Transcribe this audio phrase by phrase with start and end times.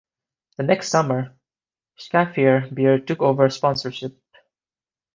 [0.57, 1.35] The next summer,
[1.93, 4.17] Schaefer Beer took over sponsorship.